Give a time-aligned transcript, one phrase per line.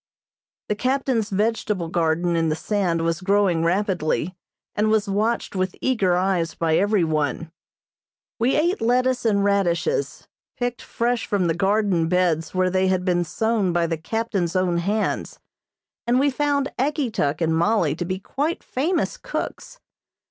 [0.67, 4.35] The captain's vegetable garden in the sand was growing rapidly,
[4.75, 7.51] and was watched with eager eyes by everyone.
[8.39, 10.27] We ate lettuce and radishes,
[10.57, 14.79] picked fresh from the garden beds where they had been sown by the captain's own
[14.79, 15.37] hands,
[16.07, 19.79] and we found Ageetuk and Mollie to be quite famous cooks.